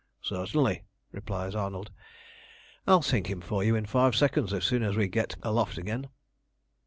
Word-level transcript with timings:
"Certainly," 0.23 0.81
replies 1.11 1.53
Arnold. 1.53 1.91
"I'll 2.87 3.03
sink 3.03 3.27
him 3.27 3.39
for 3.39 3.63
you 3.63 3.75
in 3.75 3.85
five 3.85 4.15
seconds 4.15 4.51
as 4.51 4.63
soon 4.63 4.81
as 4.81 4.95
we 4.95 5.07
get 5.07 5.35
aloft 5.43 5.77
again." 5.77 6.07